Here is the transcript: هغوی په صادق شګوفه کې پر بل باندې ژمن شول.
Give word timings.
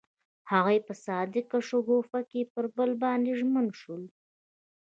هغوی 0.51 0.79
په 0.87 0.93
صادق 1.05 1.49
شګوفه 1.69 2.19
کې 2.29 2.41
پر 2.53 2.65
بل 2.75 2.91
باندې 3.03 3.31
ژمن 3.39 3.65
شول. 3.79 4.03